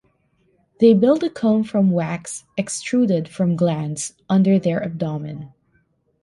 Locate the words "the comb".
1.21-1.63